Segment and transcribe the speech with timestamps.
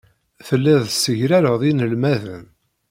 [0.47, 2.45] Telliḍ tessegrareḍ inelmaden.